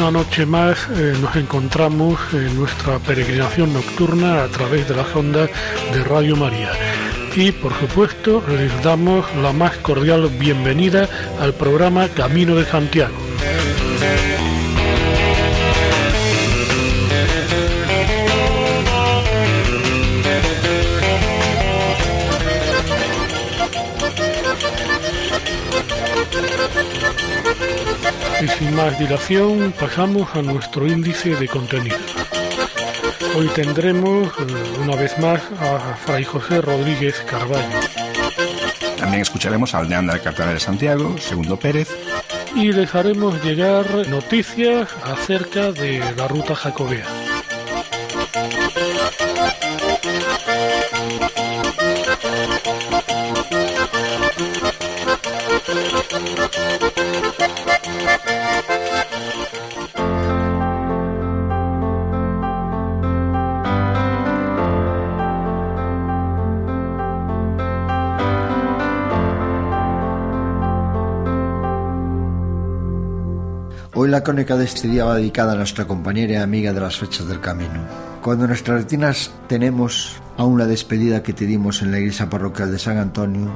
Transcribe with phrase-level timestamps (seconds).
[0.00, 5.50] Una noche más eh, nos encontramos en nuestra peregrinación nocturna a través de las ondas
[5.92, 6.70] de Radio María.
[7.36, 11.06] Y por supuesto les damos la más cordial bienvenida
[11.38, 13.14] al programa Camino de Santiago.
[28.70, 31.96] Sin más dilación pasamos a nuestro índice de contenido.
[33.36, 37.80] Hoy tendremos eh, una vez más a Fray José Rodríguez Carballo.
[38.96, 41.88] También escucharemos al Neander Cartagena de Santiago, Segundo Pérez.
[42.54, 47.19] Y les haremos llegar noticias acerca de la ruta jacobea.
[73.92, 76.96] Hoy la crónica de este día va dedicada a nuestra compañera y amiga de las
[76.96, 78.09] fechas del camino.
[78.22, 82.78] Cuando nuestras retinas tenemos aún la despedida que te dimos en la iglesia parroquial de
[82.78, 83.50] San Antonio,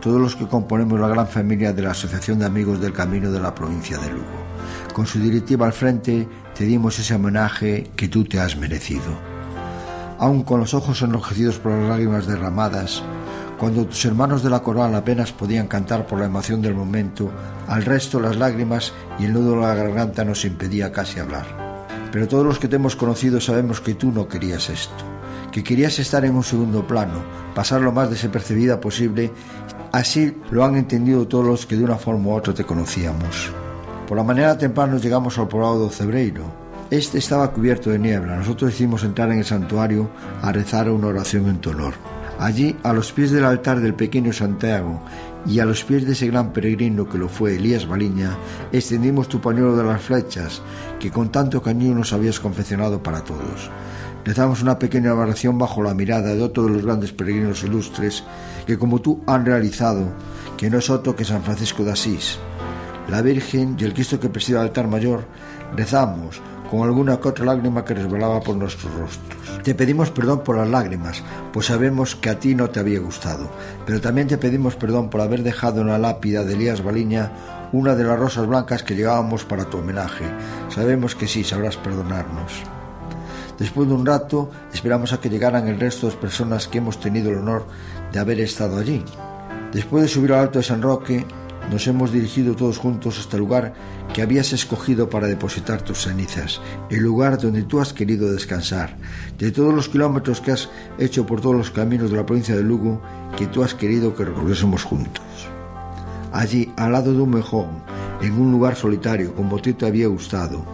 [0.00, 3.40] todos los que componemos la gran familia de la Asociación de Amigos del Camino de
[3.40, 4.44] la provincia de Lugo.
[4.92, 9.18] Con su directiva al frente te dimos ese homenaje que tú te has merecido.
[10.20, 13.02] Aún con los ojos enrojecidos por las lágrimas derramadas,
[13.58, 17.32] cuando tus hermanos de la coral apenas podían cantar por la emoción del momento,
[17.66, 21.63] al resto las lágrimas y el nudo de la garganta nos impedía casi hablar.
[22.14, 25.04] Pero todos los que te hemos conocido sabemos que tú no querías esto,
[25.50, 27.24] que querías estar en un segundo plano,
[27.56, 29.32] pasar lo más desapercibida posible.
[29.90, 33.50] Así lo han entendido todos los que de una forma u otra te conocíamos.
[34.06, 36.44] Por la mañana temprano llegamos al poblado de Cebreiro.
[36.88, 38.36] Este estaba cubierto de niebla.
[38.36, 40.08] Nosotros hicimos entrar en el santuario
[40.40, 41.94] a rezar una oración en tu honor.
[42.38, 45.00] Allí, a los pies del altar del pequeño Santiago
[45.46, 48.36] y a los pies de ese gran peregrino que lo fue Elías Baliña,
[48.72, 50.62] extendimos tu pañuelo de las flechas
[50.98, 53.70] que con tanto cariño nos habías confeccionado para todos.
[54.24, 58.24] Rezamos una pequeña oración bajo la mirada de otro de los grandes peregrinos ilustres
[58.66, 60.08] que como tú han realizado,
[60.56, 62.38] que no es otro que San Francisco de Asís.
[63.10, 65.26] La Virgen y el Cristo que preside el altar mayor,
[65.76, 66.40] rezamos
[66.74, 69.62] con alguna que otra lágrima que resbalaba por nuestros rostros.
[69.62, 73.48] Te pedimos perdón por las lágrimas, pues sabemos que a ti no te había gustado,
[73.86, 77.30] pero también te pedimos perdón por haber dejado en la lápida de Elías Baliña
[77.72, 80.24] una de las rosas blancas que llevábamos para tu homenaje.
[80.68, 82.52] Sabemos que sí, sabrás perdonarnos.
[83.56, 87.30] Después de un rato, esperamos a que llegaran el resto de personas que hemos tenido
[87.30, 87.66] el honor
[88.12, 89.04] de haber estado allí.
[89.72, 91.24] Después de subir al alto de San Roque,
[91.70, 93.74] nos hemos dirigido todos juntos hasta el lugar
[94.12, 96.60] que habías escogido para depositar tus cenizas,
[96.90, 98.96] el lugar donde tú has querido descansar,
[99.38, 102.62] de todos los kilómetros que has hecho por todos los caminos de la provincia de
[102.62, 103.00] Lugo,
[103.36, 105.24] que tú has querido que recorriésemos juntos.
[106.32, 107.82] Allí, al lado de un mejón,
[108.20, 110.64] en un lugar solitario, como a ti te había gustado,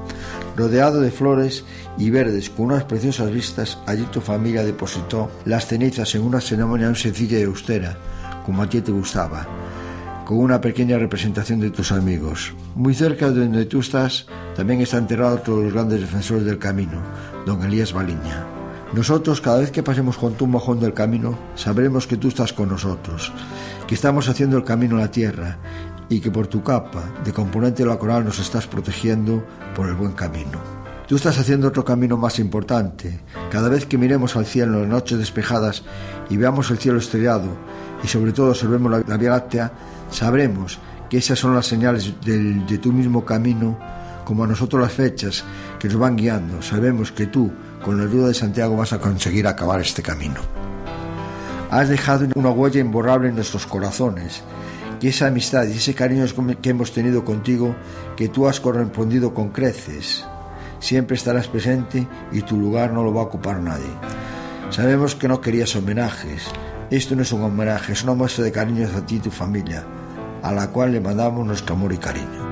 [0.57, 1.65] rodeado de flores
[1.99, 6.95] y verdes con unas preciosas vistas, allí tu familia depositó las cenizas en una ceremonia
[6.95, 7.97] sencilla y austera,
[8.45, 9.47] como a ti te gustaba,
[10.31, 12.53] con una pequeña representación de tus amigos.
[12.77, 16.57] Muy cerca de donde tú estás también está enterrado otro de los grandes defensores del
[16.57, 17.03] camino,
[17.47, 18.47] don Elías Baliña.
[18.93, 22.53] Nosotros, cada vez que pasemos junto a un mojón del camino, sabremos que tú estás
[22.53, 23.33] con nosotros,
[23.89, 25.59] que estamos haciendo el camino a la tierra
[26.09, 29.45] y que por tu capa de componente de la coral nos estás protegiendo
[29.75, 30.61] por el buen camino.
[31.09, 33.19] Tú estás haciendo otro camino más importante.
[33.51, 35.83] Cada vez que miremos al cielo en noches despejadas
[36.29, 37.49] y veamos el cielo estrellado
[38.05, 39.73] y sobre todo observemos la Vía Láctea,
[40.11, 40.79] sabremos
[41.09, 43.79] que esas son las señales de tu mismo camino,
[44.25, 45.45] como a nosotros las fechas
[45.79, 46.63] que nos van guiando.
[46.63, 47.51] Sabemos que tú,
[47.83, 50.41] con la ayuda de Santiago, vas a conseguir acabar este camino.
[51.71, 54.43] Has dejado una huella imborrable en nuestros corazones,
[55.01, 56.25] que esa amistad y ese cariño
[56.61, 57.75] que hemos tenido contigo,
[58.17, 60.25] que tú has correspondido con creces,
[60.79, 63.91] siempre estarás presente y tu lugar no lo va a ocupar nadie.
[64.71, 66.45] Sabemos que no querías homenajes.
[66.91, 69.85] Esto no es un homenaje, es una muestra de cariño hacia ti y tu familia,
[70.43, 72.51] a la cual le mandamos nuestro amor y cariño.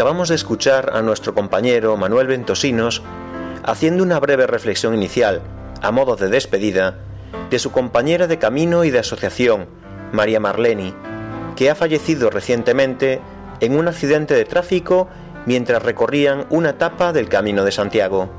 [0.00, 3.02] acabamos de escuchar a nuestro compañero Manuel Ventosinos
[3.62, 5.42] haciendo una breve reflexión inicial
[5.82, 6.98] a modo de despedida,
[7.50, 9.66] de su compañera de camino y de asociación,
[10.12, 10.94] María Marleni,
[11.56, 13.20] que ha fallecido recientemente
[13.60, 15.08] en un accidente de tráfico
[15.46, 18.30] mientras recorrían una etapa del Camino de Santiago.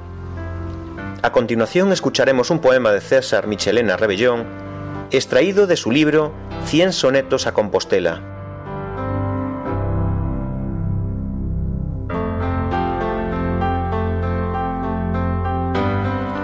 [1.21, 4.45] A continuación escucharemos un poema de César Michelena Rebellón,
[5.11, 6.31] extraído de su libro
[6.65, 8.30] Cien sonetos a Compostela.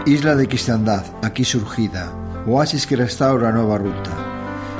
[0.08, 2.14] Isla de Cristandad, aquí surgida,
[2.48, 4.12] oasis que restaura nueva ruta,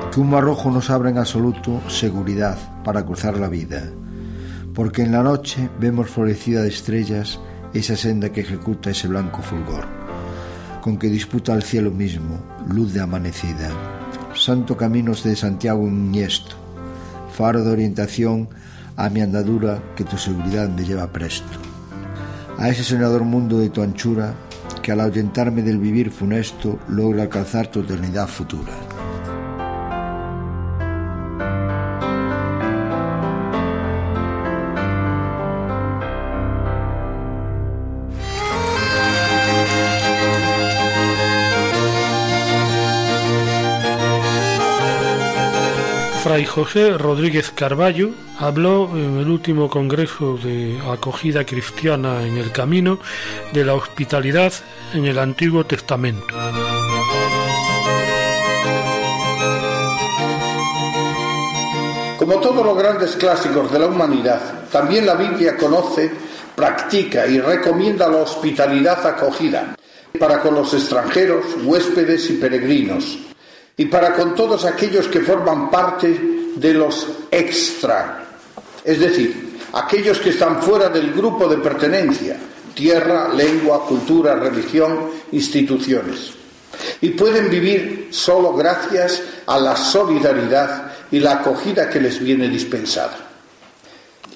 [0.10, 3.84] que un marrojo nos abre en absoluto seguridad para cruzar la vida,
[4.74, 7.42] porque en la noche vemos florecida de estrellas
[7.74, 9.84] esa senda que ejecuta ese blanco fulgor,
[10.82, 13.70] con que disputa el cielo mismo, luz de amanecida.
[14.34, 16.56] Santo Caminos de Santiago Iniesto,
[17.34, 18.48] faro de orientación
[18.96, 21.60] a mi andadura que tu seguridad me lleva presto.
[22.58, 24.34] A ese soñador mundo de tu anchura
[24.88, 28.87] que al ahuyentarme del vivir funesto logra alcanzar tu eternidad futura.
[46.38, 53.00] Fray José Rodríguez Carballo habló en el último Congreso de Acogida Cristiana en el Camino
[53.54, 54.54] de la hospitalidad
[54.94, 56.28] en el Antiguo Testamento.
[62.20, 66.12] Como todos los grandes clásicos de la humanidad, también la Biblia conoce,
[66.56, 69.76] practica y recomienda la hospitalidad acogida
[70.20, 73.27] para con los extranjeros, huéspedes y peregrinos,
[73.78, 76.20] y para con todos aquellos que forman parte
[76.56, 78.26] de los extra,
[78.84, 82.38] es decir, aquellos que están fuera del grupo de pertenencia,
[82.74, 86.32] tierra, lengua, cultura, religión, instituciones.
[87.02, 93.18] Y pueden vivir solo gracias a la solidaridad y la acogida que les viene dispensada.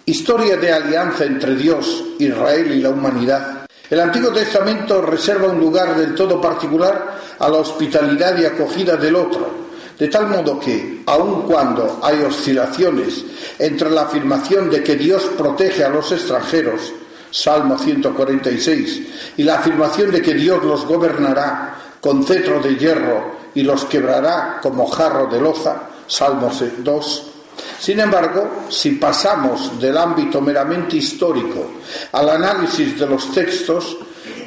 [0.06, 3.66] Historia de alianza entre Dios, Israel y la humanidad.
[3.90, 9.16] El Antiguo Testamento reserva un lugar del todo particular a la hospitalidad y acogida del
[9.16, 9.50] otro,
[9.98, 13.26] de tal modo que, aun cuando hay oscilaciones
[13.60, 16.94] entre la afirmación de que Dios protege a los extranjeros,
[17.32, 19.02] Salmo 146,
[19.38, 24.60] y la afirmación de que Dios los gobernará con cetro de hierro y los quebrará
[24.62, 27.32] como jarro de loza, Salmo 2,
[27.80, 31.72] sin embargo, si pasamos del ámbito meramente histórico
[32.12, 33.98] al análisis de los textos,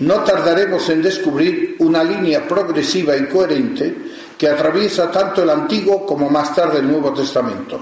[0.00, 3.94] no tardaremos en descubrir una línea progresiva y coherente
[4.36, 7.81] que atraviesa tanto el Antiguo como más tarde el Nuevo Testamento,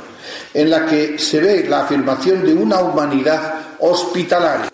[0.52, 4.70] en la que se ve la afirmación de una humanidad hospitalaria,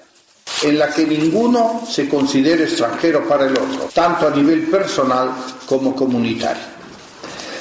[0.62, 5.30] en la que ninguno se considere extranjero para el otro, tanto a nivel personal
[5.66, 6.78] como comunitario.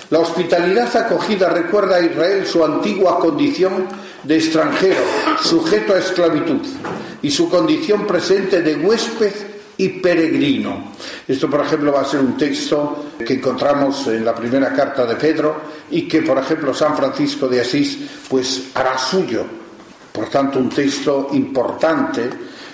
[0.09, 3.87] La hospitalidad acogida recuerda a Israel su antigua condición
[4.23, 5.01] de extranjero,
[5.43, 6.61] sujeto a esclavitud,
[7.21, 9.33] y su condición presente de huésped
[9.77, 10.93] y peregrino.
[11.27, 15.15] Esto, por ejemplo, va a ser un texto que encontramos en la primera carta de
[15.15, 19.45] Pedro y que, por ejemplo, San Francisco de Asís pues hará suyo.
[20.11, 22.29] Por tanto, un texto importante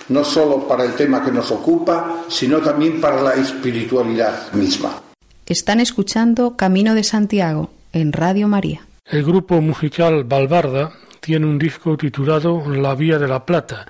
[0.08, 5.00] no solo para el tema que nos ocupa, sino también para la espiritualidad misma.
[5.46, 8.86] Están escuchando Camino de Santiago en Radio María.
[9.06, 10.92] El grupo musical Balbarda
[11.24, 13.86] tiene un disco titulado La Vía de la Plata.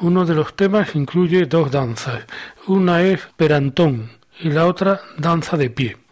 [0.00, 2.24] Uno de los temas incluye dos danzas.
[2.66, 6.07] Una es Perantón y la otra Danza de Pie.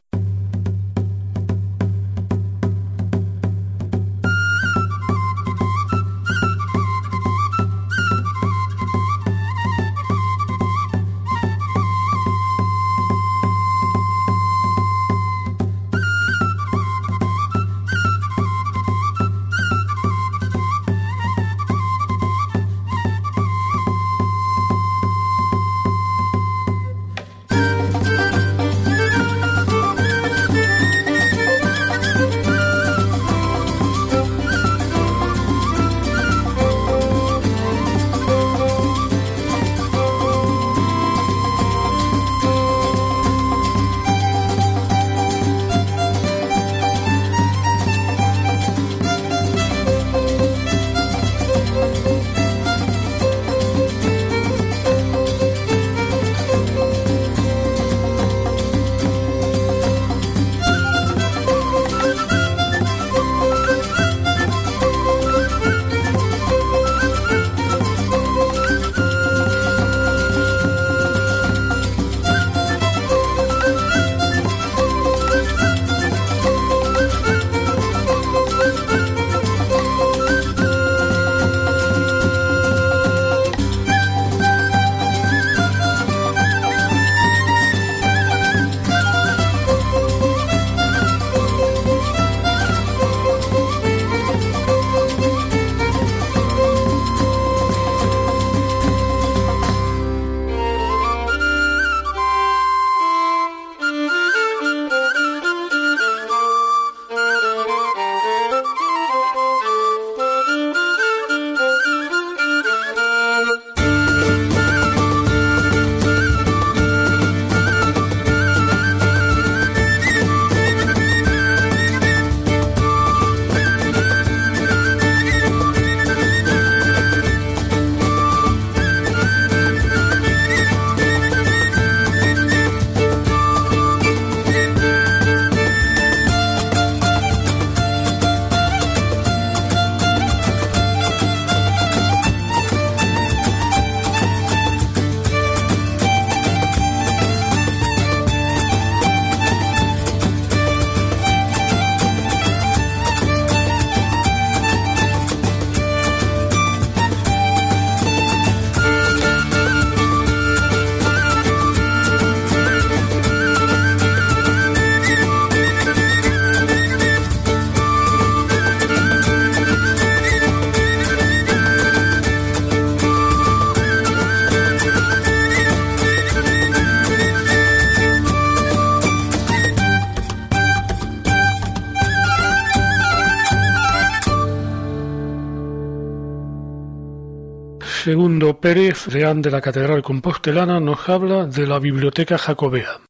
[188.07, 193.01] Segundo Pérez, deán de la Catedral Compostelana, nos habla de la Biblioteca Jacobea.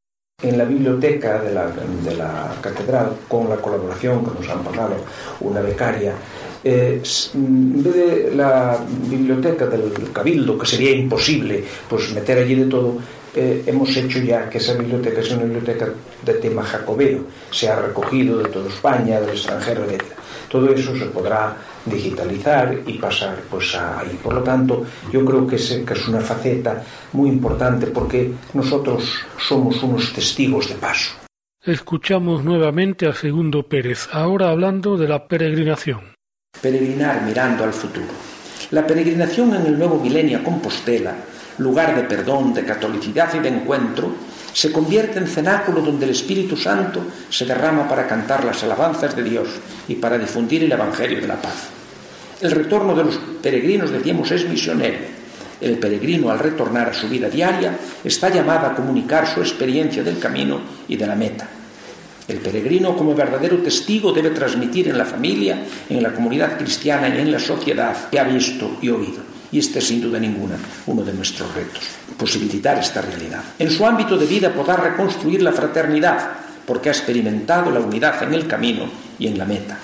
[0.43, 4.97] En la biblioteca de la, de la catedral, con la colaboración que nos han pagado
[5.41, 6.15] una becaria,
[6.65, 7.03] eh,
[7.35, 8.79] en vez de la
[9.11, 12.97] biblioteca del Cabildo, que sería imposible pues meter allí de todo,
[13.37, 15.89] eh, hemos hecho ya que esa biblioteca sea una biblioteca
[16.25, 20.03] de tema jacobeo, se ha recogido de toda España, del extranjero, etc.
[20.49, 24.19] Todo eso se podrá digitalizar y pasar pues ahí.
[24.23, 29.17] Por lo tanto, yo creo que es, que es una faceta muy importante porque nosotros
[29.39, 31.13] somos unos testigos de paso.
[31.63, 36.15] Escuchamos nuevamente a Segundo Pérez, ahora hablando de la peregrinación.
[36.63, 38.07] Peregrinar mirando al futuro.
[38.71, 41.15] La peregrinación en el nuevo milenio a Compostela
[41.59, 44.13] lugar de perdón, de catolicidad y de encuentro,
[44.53, 49.23] se convierte en cenáculo donde el Espíritu Santo se derrama para cantar las alabanzas de
[49.23, 49.49] Dios
[49.87, 51.69] y para difundir el Evangelio de la paz.
[52.41, 54.99] El retorno de los peregrinos, decíamos, es misionero.
[55.61, 60.19] El peregrino, al retornar a su vida diaria, está llamado a comunicar su experiencia del
[60.19, 61.49] camino y de la meta.
[62.29, 67.21] El peregrino, como verdadero testigo, debe transmitir en la familia, en la comunidad cristiana y
[67.21, 69.26] en la sociedad que ha visto y oído.
[69.53, 71.83] Y este es sin duda ninguna uno de nuestros retos,
[72.17, 73.43] posibilitar esta realidad.
[73.59, 76.31] En su ámbito de vida podrá reconstruir la fraternidad,
[76.67, 78.85] porque ha experimentado la unidad en el camino
[79.19, 79.79] y en la meta.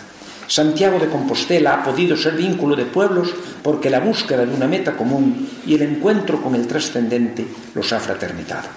[0.48, 4.92] Santiago de Compostela ha podido ser vínculo de pueblos porque la búsqueda de una meta
[4.92, 8.68] común y el encuentro con el trascendente los ha fraternizado.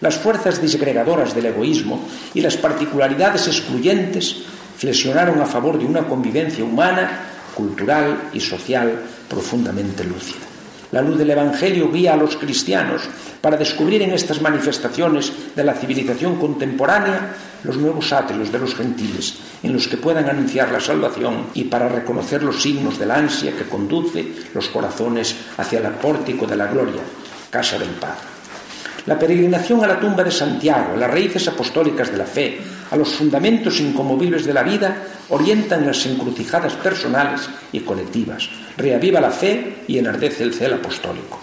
[0.00, 4.42] Las fuerzas disgregadoras del egoísmo y las particularidades excluyentes
[4.76, 7.20] flexionaron a favor de una convivencia humana,
[7.54, 9.00] cultural y social
[9.34, 10.46] profundamente lúcida.
[10.92, 13.02] La luz del Evangelio guía a los cristianos
[13.40, 19.38] para descubrir en estas manifestaciones de la civilización contemporánea los nuevos atrios de los gentiles
[19.64, 23.56] en los que puedan anunciar la salvación y para reconocer los signos de la ansia
[23.56, 24.24] que conduce
[24.54, 27.02] los corazones hacia el pórtico de la gloria,
[27.50, 28.34] casa del Padre.
[29.06, 32.60] La peregrinación a la tumba de Santiago, las raíces apostólicas de la fe,
[32.90, 34.96] a los fundamentos incomovibles de la vida,
[35.30, 41.40] orientan las encrucijadas personales y colectivas, reaviva la fe y enardece el celo apostólico.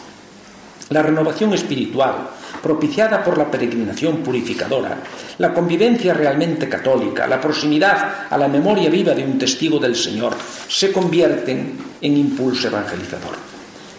[0.89, 2.29] La renovación espiritual,
[2.61, 4.97] propiciada por la peregrinación purificadora,
[5.37, 10.35] la convivencia realmente católica, la proximidad a la memoria viva de un testigo del Señor,
[10.67, 13.51] se convierten en impulso evangelizador.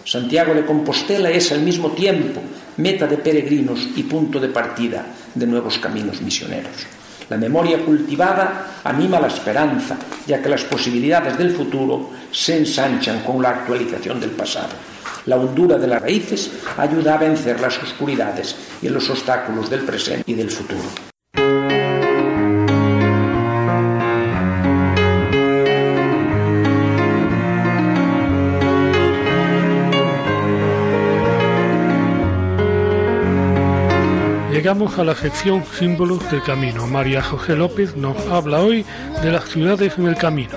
[0.05, 2.41] Santiago de Compostela es al mismo tiempo
[2.77, 7.02] meta de peregrinos y punto de partida de nuevos caminos misioneros.
[7.29, 13.41] La memoria cultivada anima la esperanza, ya que las posibilidades del futuro se ensanchan con
[13.41, 14.73] la actualización del pasado.
[15.25, 20.29] La hondura de las raíces ayuda a vencer las oscuridades y los obstáculos del presente
[20.29, 21.12] y del futuro.
[34.63, 36.87] Llegamos a la sección Símbolos del Camino.
[36.87, 38.85] María José López nos habla hoy
[39.21, 40.53] de las ciudades en el camino.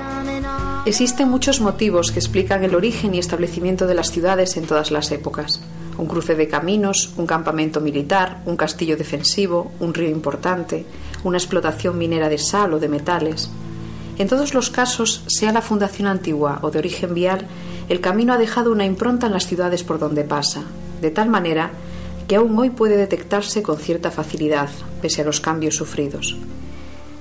[0.86, 5.10] Existen muchos motivos que explican el origen y establecimiento de las ciudades en todas las
[5.10, 5.60] épocas.
[5.98, 10.86] Un cruce de caminos, un campamento militar, un castillo defensivo, un río importante,
[11.25, 13.50] una explotación minera de sal o de metales.
[14.18, 17.48] En todos los casos, sea la fundación antigua o de origen vial,
[17.88, 20.62] el camino ha dejado una impronta en las ciudades por donde pasa,
[21.00, 21.72] de tal manera
[22.26, 24.68] que aún hoy puede detectarse con cierta facilidad,
[25.00, 26.37] pese a los cambios sufridos.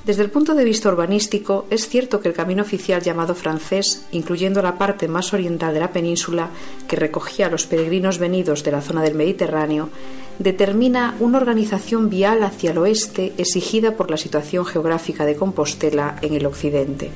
[0.06, 4.62] Desde el punto de vista urbanístico, es cierto que el camino oficial llamado francés, incluyendo
[4.62, 6.50] la parte más oriental de la península,
[6.88, 9.90] que recogía a los peregrinos venidos de la zona del Mediterráneo,
[10.38, 16.36] determina una organización vial hacia el oeste exigida por la situación geográfica de Compostela en
[16.36, 17.10] el occidente.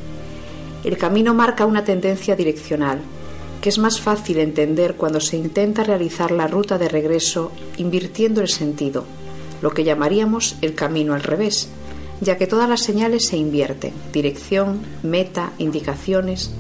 [0.84, 3.02] El camino marca una tendencia direccional,
[3.62, 8.48] que es más fácil entender cuando se intenta realizar la ruta de regreso invirtiendo el
[8.48, 9.06] sentido,
[9.62, 11.70] lo que llamaríamos el camino al revés,
[12.22, 16.52] ya que todas las señales se invierten, dirección, meta, indicaciones.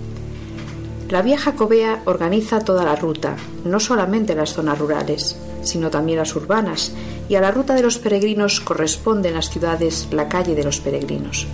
[1.09, 6.35] La vía jacobea organiza toda la ruta, no solamente las zonas rurales, sino también las
[6.35, 6.93] urbanas,
[7.27, 11.47] y a la ruta de los peregrinos corresponden las ciudades la calle de los peregrinos.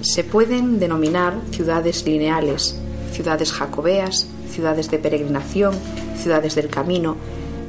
[0.00, 2.76] Se pueden denominar ciudades lineales,
[3.12, 5.74] ciudades jacobeas, ciudades de peregrinación,
[6.16, 7.16] ciudades del camino,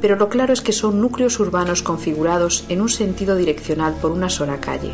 [0.00, 4.28] pero lo claro es que son núcleos urbanos configurados en un sentido direccional por una
[4.28, 4.90] sola calle.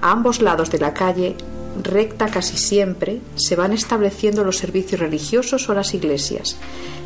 [0.00, 1.36] A ambos lados de la calle,
[1.82, 6.56] recta casi siempre, se van estableciendo los servicios religiosos o las iglesias,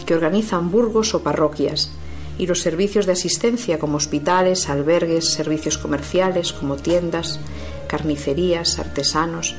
[0.06, 1.90] que organizan burgos o parroquias,
[2.38, 7.40] y los servicios de asistencia como hospitales, albergues, servicios comerciales como tiendas,
[7.88, 9.56] carnicerías, artesanos,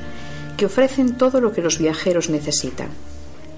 [0.56, 2.88] que ofrecen todo lo que los viajeros necesitan.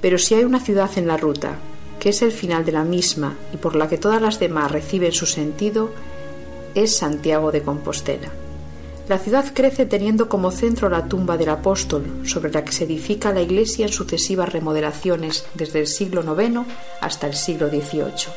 [0.05, 1.57] Pero si hay una ciudad en la ruta
[1.99, 5.12] que es el final de la misma y por la que todas las demás reciben
[5.12, 5.93] su sentido,
[6.75, 8.29] es Santiago de Compostela.
[9.09, 13.33] La ciudad crece teniendo como centro la tumba del apóstol, sobre la que se edifica
[13.33, 16.67] la iglesia en sucesivas remodelaciones desde el siglo IX
[17.01, 18.29] hasta el siglo XVIII.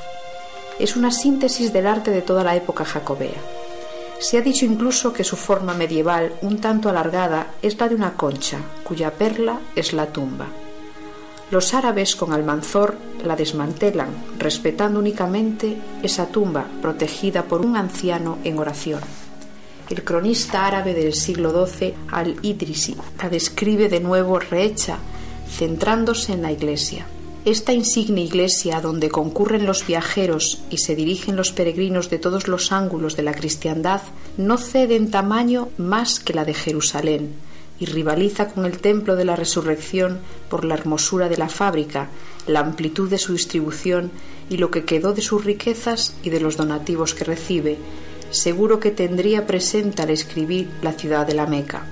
[0.79, 3.41] Es una síntesis del arte de toda la época jacobea.
[4.19, 8.13] Se ha dicho incluso que su forma medieval, un tanto alargada, es la de una
[8.13, 10.47] concha, cuya perla es la tumba.
[11.49, 18.59] Los árabes con Almanzor la desmantelan, respetando únicamente esa tumba protegida por un anciano en
[18.59, 18.99] oración.
[19.89, 24.97] El cronista árabe del siglo XII, Al-Idrisi, la describe de nuevo rehecha,
[25.49, 27.07] centrándose en la iglesia.
[27.45, 32.73] Esta insigne iglesia donde concurren los viajeros y se dirigen los peregrinos de todos los
[32.73, 34.01] ángulos de la cristiandad
[34.35, 37.46] no cede en tamaño más que la de Jerusalén
[37.79, 42.09] y rivaliza con el templo de la resurrección por la hermosura de la fábrica,
[42.47, 44.11] la amplitud de su distribución
[44.49, 47.77] y lo que quedó de sus riquezas y de los donativos que recibe,
[48.31, 51.85] seguro que tendría presente al escribir la ciudad de la Meca.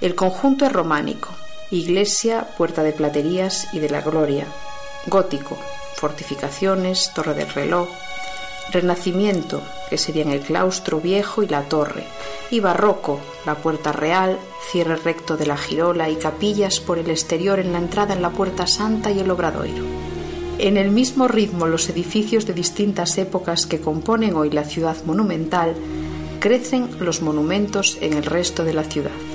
[0.00, 1.30] El conjunto es románico,
[1.70, 4.46] iglesia, puerta de platerías y de la gloria,
[5.06, 5.58] gótico,
[5.96, 7.88] fortificaciones, torre del reloj,
[8.74, 12.04] renacimiento, que serían el claustro viejo y la torre,
[12.50, 14.38] y barroco, la puerta real,
[14.70, 18.30] cierre recto de la girola y capillas por el exterior en la entrada en la
[18.30, 19.84] puerta santa y el obradoiro.
[20.58, 25.74] En el mismo ritmo los edificios de distintas épocas que componen hoy la ciudad monumental,
[26.40, 29.33] crecen los monumentos en el resto de la ciudad.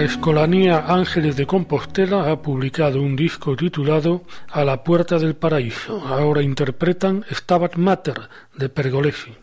[0.00, 6.00] La Escolanía Ángeles de Compostela ha publicado un disco titulado A la Puerta del Paraíso.
[6.06, 8.18] Ahora interpretan Stabat Mater
[8.56, 9.36] de Pergolesi.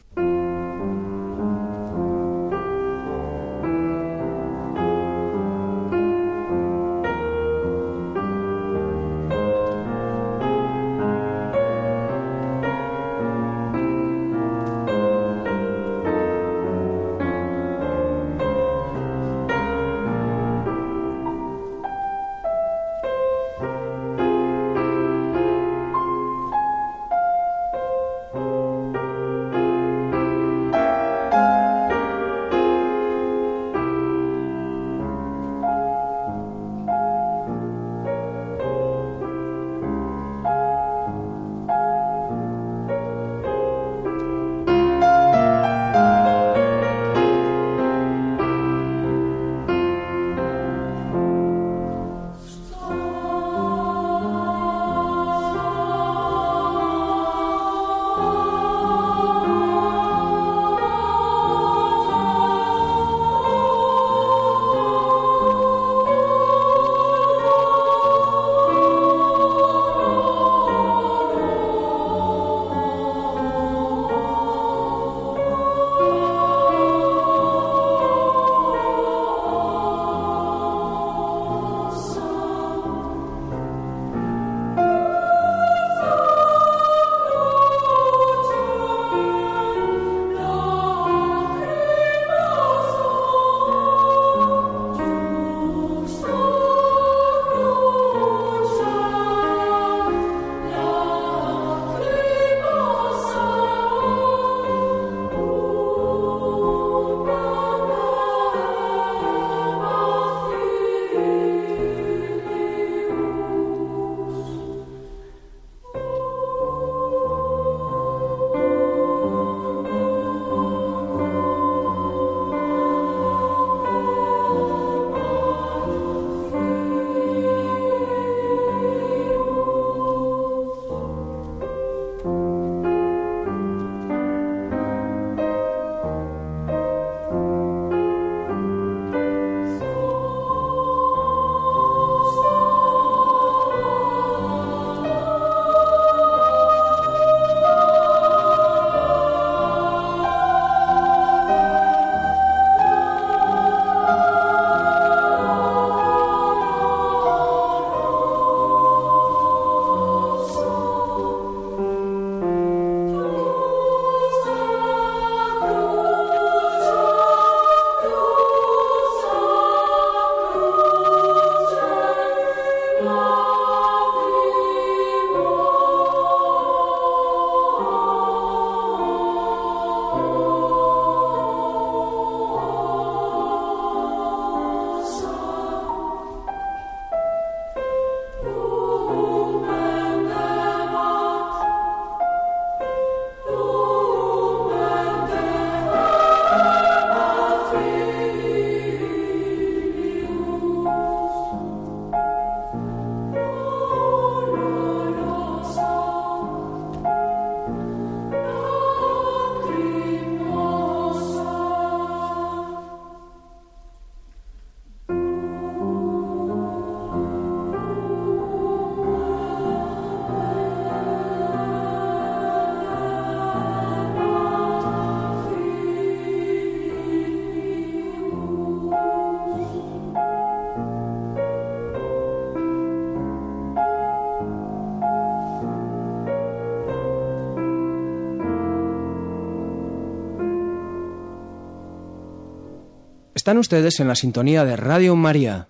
[243.47, 245.69] Están ustedes en la sintonía de Radio María.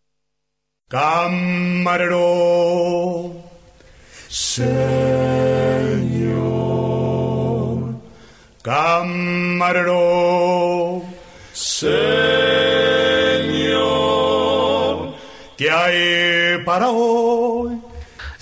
[0.90, 2.16] Camarero,
[4.28, 4.72] Señor,
[8.64, 9.94] camarero,
[11.54, 11.94] Señor,
[15.56, 17.80] ¿qué hay para hoy?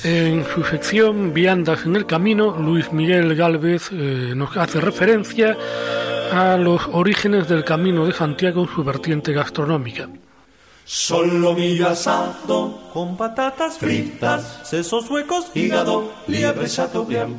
[0.06, 5.58] En su sección Viandas en el Camino, Luis Miguel Galvez eh, nos hace referencia
[6.32, 10.10] a los orígenes del Camino de Santiago en su vertiente gastronómica.
[10.84, 17.36] Solo mi asado con patatas fritas, sesos huecos, hígado, liebre chateaubriand.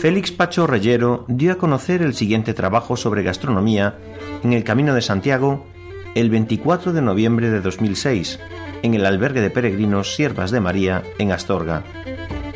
[0.00, 3.96] Félix Pacho Reyero dio a conocer el siguiente trabajo sobre gastronomía
[4.42, 5.66] en el Camino de Santiago
[6.14, 8.38] el 24 de noviembre de 2006
[8.82, 11.84] en el albergue de peregrinos Siervas de María en Astorga.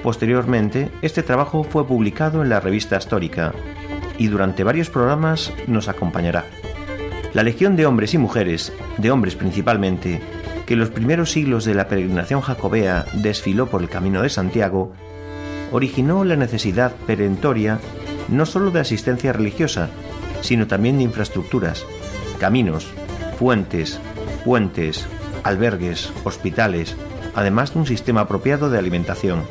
[0.02, 3.52] Posteriormente, este trabajo fue publicado en la revista Histórica
[4.18, 6.44] y durante varios programas nos acompañará.
[7.32, 10.20] La legión de hombres y mujeres, de hombres principalmente,
[10.66, 14.92] que en los primeros siglos de la peregrinación jacobea desfiló por el camino de Santiago,
[15.70, 17.78] originó la necesidad perentoria
[18.28, 19.88] no sólo de asistencia religiosa,
[20.40, 21.84] sino también de infraestructuras,
[22.38, 22.88] caminos,
[23.38, 24.00] fuentes,
[24.44, 25.06] puentes,
[25.44, 26.96] albergues, hospitales,
[27.34, 29.42] además de un sistema apropiado de alimentación.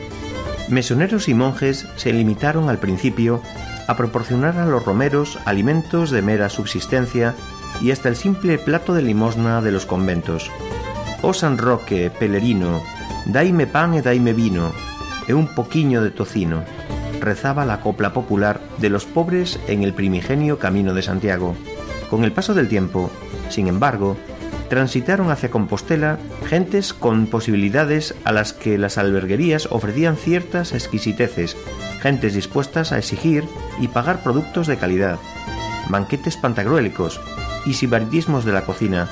[0.70, 3.42] Mesoneros y monjes se limitaron al principio
[3.88, 7.36] a proporcionar a los romeros alimentos de mera subsistencia
[7.82, 10.50] y hasta el simple plato de limosna de los conventos.
[11.22, 12.82] Oh San Roque, pelerino,
[13.26, 14.72] daime pan e daime vino,
[15.28, 16.64] e un poquiño de tocino,
[17.20, 21.56] rezaba la copla popular de los pobres en el primigenio camino de Santiago.
[22.10, 23.10] Con el paso del tiempo,
[23.50, 24.18] sin embargo,
[24.70, 31.56] transitaron hacia Compostela gentes con posibilidades a las que las alberguerías ofrecían ciertas exquisiteces,
[32.02, 33.44] gentes dispuestas a exigir
[33.80, 35.20] y pagar productos de calidad,
[35.90, 37.22] banquetes pantagruélicos
[37.66, 39.10] y sibaritismos de la cocina,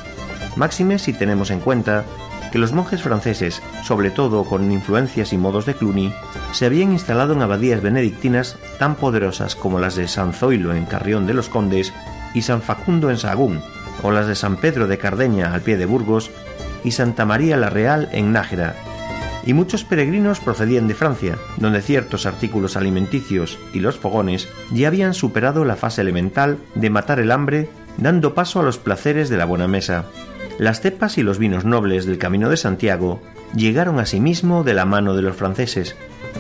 [0.55, 2.05] máxime si tenemos en cuenta
[2.51, 6.13] que los monjes franceses, sobre todo con influencias y modos de Cluny,
[6.51, 11.25] se habían instalado en abadías benedictinas tan poderosas como las de San Zoilo en Carrión
[11.25, 11.91] de los Condes
[12.35, 13.63] y San Facundo en Sahagún,
[14.01, 16.32] o las de San Pedro de Cardeña al pie de Burgos
[16.84, 18.75] y Santa María la Real en Nájera.
[19.45, 25.13] Y muchos peregrinos procedían de Francia, donde ciertos artículos alimenticios y los fogones ya habían
[25.13, 29.45] superado la fase elemental de matar el hambre, dando paso a los placeres de la
[29.45, 30.06] buena mesa.
[30.60, 33.21] Las cepas y los vinos nobles del Camino de Santiago
[33.56, 35.95] llegaron asimismo de la mano de los franceses,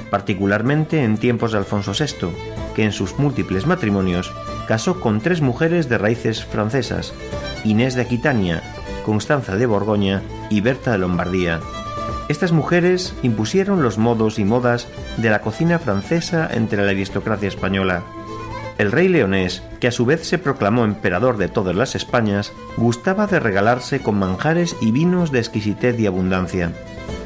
[0.09, 2.29] particularmente en tiempos de Alfonso VI,
[2.75, 4.31] que en sus múltiples matrimonios
[4.67, 7.13] casó con tres mujeres de raíces francesas,
[7.63, 8.61] Inés de Aquitania,
[9.05, 11.59] Constanza de Borgoña y Berta de Lombardía.
[12.29, 18.03] Estas mujeres impusieron los modos y modas de la cocina francesa entre la aristocracia española.
[18.77, 23.27] El rey leonés, que a su vez se proclamó emperador de todas las Españas, gustaba
[23.27, 26.71] de regalarse con manjares y vinos de exquisitez y abundancia.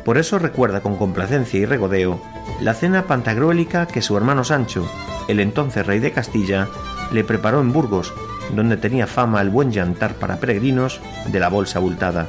[0.04, 2.20] Por eso recuerda con complacencia y regodeo
[2.62, 4.90] la cena pantagruélica que su hermano Sancho,
[5.28, 6.68] el entonces rey de Castilla,
[7.12, 8.14] le preparó en Burgos,
[8.56, 12.28] donde tenía fama el buen llantar para peregrinos de la bolsa abultada.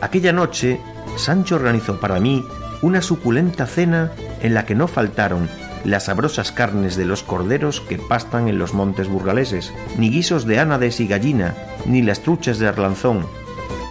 [0.00, 0.80] Aquella noche,
[1.16, 2.44] Sancho organizó para mí
[2.82, 4.12] una suculenta cena
[4.42, 5.48] en la que no faltaron
[5.84, 10.58] las sabrosas carnes de los corderos que pastan en los montes burgaleses, ni guisos de
[10.58, 11.54] ánades y gallina,
[11.86, 13.26] ni las truchas de arlanzón,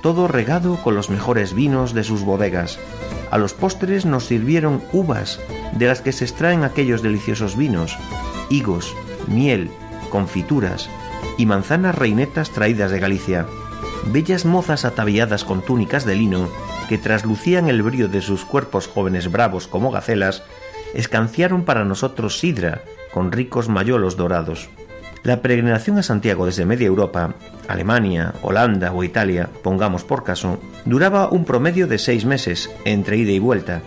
[0.03, 2.79] todo regado con los mejores vinos de sus bodegas.
[3.31, 5.39] A los postres nos sirvieron uvas,
[5.73, 7.97] de las que se extraen aquellos deliciosos vinos,
[8.49, 8.93] higos,
[9.27, 9.71] miel,
[10.15, 10.89] confituras
[11.37, 13.45] y manzanas reinetas traídas de Galicia.
[14.05, 16.47] Bellas mozas ataviadas con túnicas de lino,
[16.87, 20.43] que traslucían el brillo de sus cuerpos jóvenes bravos como gacelas,
[20.93, 24.69] escanciaron para nosotros sidra con ricos mayolos dorados.
[25.23, 27.35] La peregrinación a Santiago desde media Europa,
[27.67, 33.33] Alemania, Holanda o Italia, pongamos por caso, duraba un promedio de seis meses entre ida
[33.33, 33.81] y vuelta,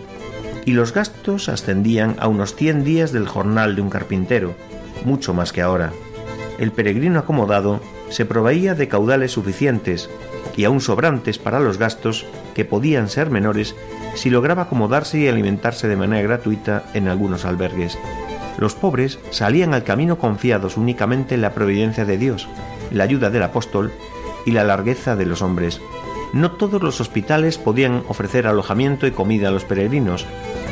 [0.67, 4.55] y los gastos ascendían a unos 100 días del jornal de un carpintero,
[5.07, 5.91] mucho más que ahora.
[6.59, 10.11] El peregrino acomodado se proveía de caudales suficientes
[10.57, 13.77] y aún sobrantes para los gastos que podían ser menores
[14.15, 17.97] si lograba acomodarse y alimentarse de manera gratuita en algunos albergues.
[18.59, 22.49] Los pobres salían al camino confiados únicamente en la providencia de Dios,
[22.91, 23.93] la ayuda del apóstol
[24.45, 25.81] y la largueza de los hombres.
[26.33, 30.27] No todos los hospitales podían ofrecer alojamiento y comida a los peregrinos,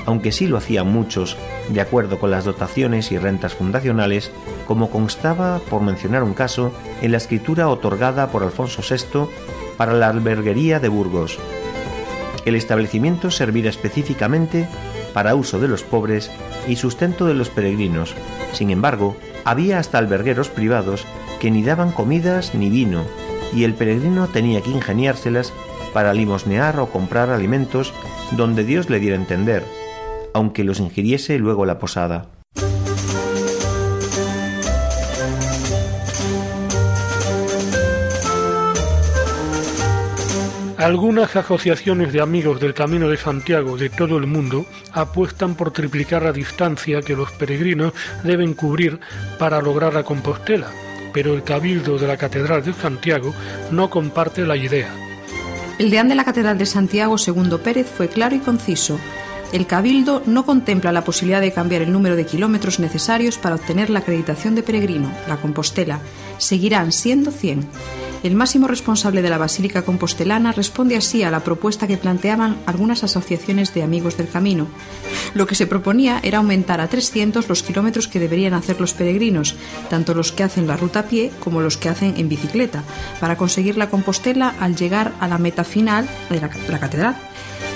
[0.06, 1.36] aunque sí lo hacían muchos,
[1.68, 4.30] de acuerdo con las dotaciones y rentas fundacionales,
[4.66, 9.28] como constaba, por mencionar un caso, en la escritura otorgada por Alfonso VI
[9.76, 11.38] para la alberguería de Burgos.
[12.44, 14.68] El establecimiento servirá específicamente
[15.12, 16.30] para uso de los pobres
[16.68, 18.14] y sustento de los peregrinos.
[18.52, 21.04] Sin embargo, había hasta albergueros privados
[21.40, 23.04] que ni daban comidas ni vino,
[23.52, 25.52] y el peregrino tenía que ingeniárselas
[25.92, 27.92] para limosnear o comprar alimentos
[28.32, 29.64] donde Dios le diera entender,
[30.36, 32.26] aunque los ingiriese luego la posada.
[40.76, 46.22] Algunas asociaciones de amigos del Camino de Santiago de todo el mundo apuestan por triplicar
[46.22, 49.00] la distancia que los peregrinos deben cubrir
[49.38, 50.68] para lograr la Compostela,
[51.14, 53.32] pero el Cabildo de la Catedral de Santiago
[53.70, 54.90] no comparte la idea.
[55.78, 59.00] El deán de la Catedral de Santiago, Segundo Pérez, fue claro y conciso.
[59.52, 63.90] El Cabildo no contempla la posibilidad de cambiar el número de kilómetros necesarios para obtener
[63.90, 66.00] la acreditación de peregrino, la Compostela.
[66.38, 67.68] Seguirán siendo 100.
[68.22, 73.04] El máximo responsable de la Basílica Compostelana responde así a la propuesta que planteaban algunas
[73.04, 74.66] asociaciones de amigos del camino.
[75.34, 79.54] Lo que se proponía era aumentar a 300 los kilómetros que deberían hacer los peregrinos,
[79.90, 82.82] tanto los que hacen la ruta a pie como los que hacen en bicicleta,
[83.20, 87.16] para conseguir la Compostela al llegar a la meta final de la, la catedral.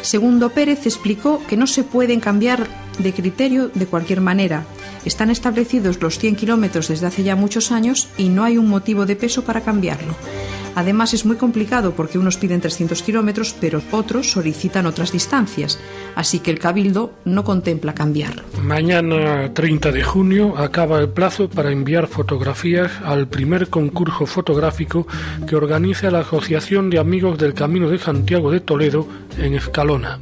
[0.02, 2.66] Segundo Pérez explicó que no se pueden cambiar
[2.98, 4.64] de criterio de cualquier manera.
[5.04, 9.06] Están establecidos los 100 kilómetros desde hace ya muchos años y no hay un motivo
[9.06, 10.14] de peso para cambiarlo.
[10.80, 15.78] Además es muy complicado porque unos piden 300 kilómetros pero otros solicitan otras distancias,
[16.16, 18.42] así que el Cabildo no contempla cambiar.
[18.62, 25.06] Mañana 30 de junio acaba el plazo para enviar fotografías al primer concurso fotográfico
[25.46, 30.18] que organiza la Asociación de Amigos del Camino de Santiago de Toledo en Escalona.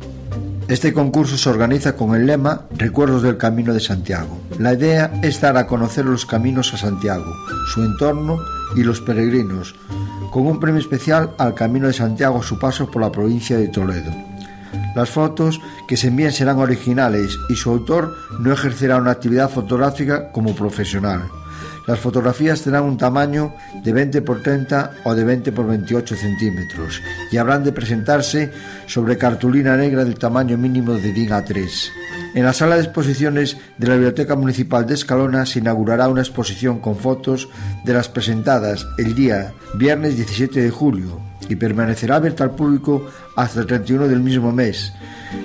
[0.66, 4.40] Este concurso se organiza con el lema Recuerdos del Camino de Santiago.
[4.58, 7.32] La idea es dar a conocer los caminos a Santiago,
[7.72, 8.38] su entorno
[8.76, 9.74] y los peregrinos,
[10.30, 13.68] con un premio especial al Camino de Santiago a su paso por la provincia de
[13.68, 14.12] Toledo.
[14.94, 20.32] Las fotos que se envíen serán originales y su autor no ejercerá una actividad fotográfica
[20.32, 21.30] como profesional.
[21.88, 27.00] Las fotografías tendrán un tamaño de 20 por 30 o de 20 por 28 centímetros
[27.32, 28.52] y habrán de presentarse
[28.86, 31.88] sobre cartulina negra del tamaño mínimo de DIN A3.
[32.34, 36.78] En la sala de exposiciones de la Biblioteca Municipal de Escalona se inaugurará una exposición
[36.78, 37.48] con fotos
[37.86, 43.60] de las presentadas el día viernes 17 de julio y permanecerá abierta al público hasta
[43.60, 44.92] el 31 del mismo mes.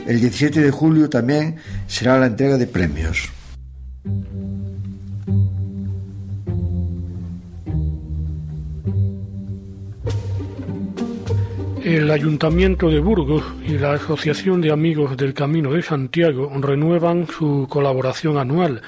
[0.06, 1.56] El 17 de julio también
[1.88, 3.29] será la entrega de premios.
[11.84, 17.67] El Ayuntamiento de Burgos y la Asociación de Amigos del Camino de Santiago renuevan su
[17.69, 18.82] colaboración anual,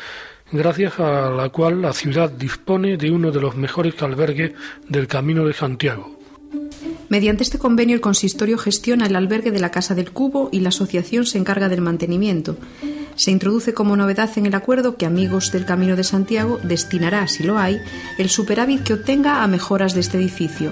[0.53, 4.53] gracias a la cual la ciudad dispone de uno de los mejores albergues
[4.87, 6.17] del Camino de Santiago.
[7.09, 10.69] Mediante este convenio el consistorio gestiona el albergue de la Casa del Cubo y la
[10.69, 12.55] asociación se encarga del mantenimiento.
[13.17, 17.43] Se introduce como novedad en el acuerdo que Amigos del Camino de Santiago destinará, si
[17.43, 17.77] lo hay,
[18.17, 20.71] el superávit que obtenga a mejoras de este edificio.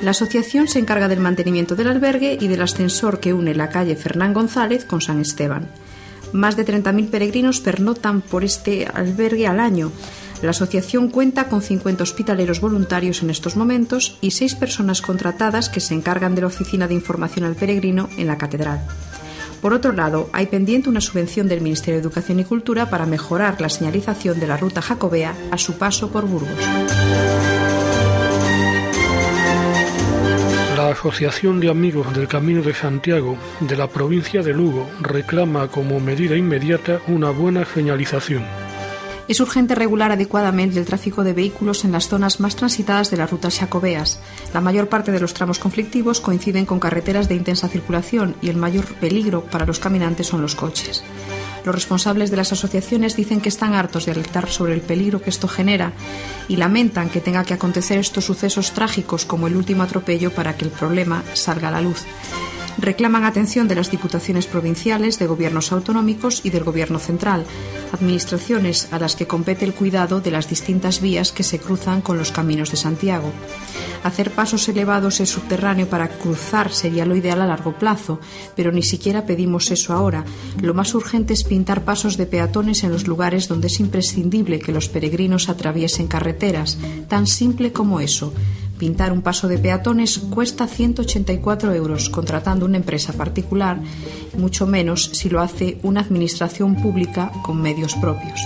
[0.00, 3.96] La asociación se encarga del mantenimiento del albergue y del ascensor que une la calle
[3.96, 5.68] Fernán González con San Esteban.
[6.32, 9.90] Más de 30.000 peregrinos pernotan por este albergue al año.
[10.40, 15.80] La asociación cuenta con 50 hospitaleros voluntarios en estos momentos y seis personas contratadas que
[15.80, 18.80] se encargan de la oficina de información al peregrino en la catedral.
[19.60, 23.60] Por otro lado, hay pendiente una subvención del Ministerio de Educación y Cultura para mejorar
[23.60, 27.67] la señalización de la ruta jacobea a su paso por Burgos.
[30.88, 36.00] La Asociación de Amigos del Camino de Santiago de la provincia de Lugo reclama como
[36.00, 38.42] medida inmediata una buena señalización.
[39.28, 43.30] Es urgente regular adecuadamente el tráfico de vehículos en las zonas más transitadas de las
[43.30, 44.18] rutas jacobeas.
[44.54, 48.56] La mayor parte de los tramos conflictivos coinciden con carreteras de intensa circulación y el
[48.56, 51.04] mayor peligro para los caminantes son los coches.
[51.64, 55.30] Los responsables de las asociaciones dicen que están hartos de alertar sobre el peligro que
[55.30, 55.92] esto genera
[56.48, 60.64] y lamentan que tenga que acontecer estos sucesos trágicos como el último atropello para que
[60.64, 62.04] el problema salga a la luz
[62.78, 67.44] reclaman atención de las diputaciones provinciales, de gobiernos autonómicos y del gobierno central,
[67.92, 72.18] administraciones a las que compete el cuidado de las distintas vías que se cruzan con
[72.18, 73.32] los caminos de Santiago.
[74.04, 78.20] Hacer pasos elevados en subterráneo para cruzar sería lo ideal a largo plazo,
[78.54, 80.24] pero ni siquiera pedimos eso ahora.
[80.62, 84.72] Lo más urgente es pintar pasos de peatones en los lugares donde es imprescindible que
[84.72, 88.32] los peregrinos atraviesen carreteras, tan simple como eso.
[88.78, 93.78] Pintar un paso de peatones cuesta 184 euros contratando una empresa particular,
[94.36, 98.40] mucho menos si lo hace una administración pública con medios propios.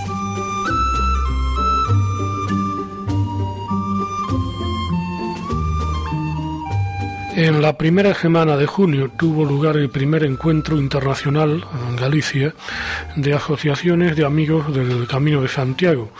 [7.35, 12.53] En la primera semana de junio tuvo lugar el primer encuentro internacional en Galicia
[13.15, 16.11] de asociaciones de amigos del Camino de Santiago.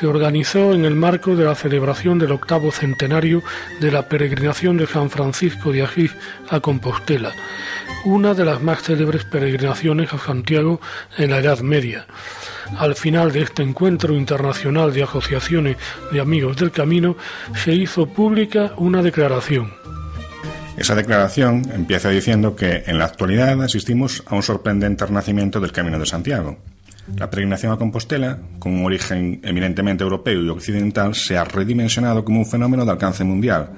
[0.00, 3.42] Se organizó en el marco de la celebración del octavo centenario
[3.80, 6.10] de la peregrinación de San Francisco de Asís
[6.48, 7.32] a Compostela,
[8.06, 10.80] una de las más célebres peregrinaciones a Santiago
[11.18, 12.06] en la Edad Media.
[12.78, 15.76] Al final de este encuentro internacional de asociaciones
[16.10, 17.18] de amigos del camino
[17.62, 19.70] se hizo pública una declaración
[20.80, 25.98] esa declaración empieza diciendo que en la actualidad asistimos a un sorprendente renacimiento del Camino
[25.98, 26.56] de Santiago.
[27.16, 32.38] La peregrinación a Compostela, con un origen eminentemente europeo y occidental, se ha redimensionado como
[32.38, 33.70] un fenómeno de alcance mundial,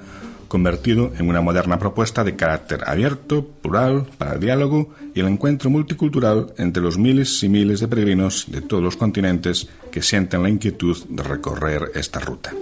[0.47, 5.69] convertido en una moderna propuesta de carácter abierto, plural, para el diálogo y el encuentro
[5.69, 10.49] multicultural entre los miles y miles de peregrinos de todos los continentes que sienten la
[10.49, 12.53] inquietud de recorrer esta ruta.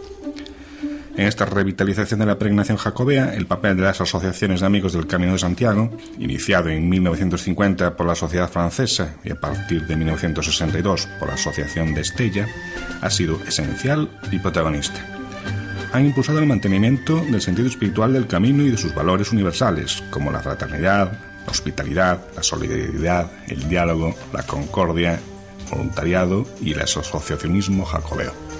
[1.18, 5.07] En esta revitalización de la peregrinación jacobea, el papel de las asociaciones de amigos del
[5.07, 11.07] Camino de Santiago, iniciado en 1950 por la Sociedad Francesa y a partir de 1962
[11.20, 12.47] por la Asociación de Estella,
[13.01, 15.05] ha sido esencial y protagonista.
[15.91, 20.32] Han impulsado el mantenimiento del sentido espiritual del camino y de sus valores universales, como
[20.32, 21.12] la fraternidad,
[21.45, 25.20] la hospitalidad, la solidaridad, el diálogo, la concordia,
[25.70, 28.51] voluntariado y el asociacionismo jacobeo.